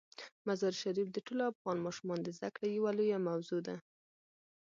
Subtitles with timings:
[0.47, 3.75] مزارشریف د ټولو افغان ماشومانو د زده کړې یوه لویه موضوع ده.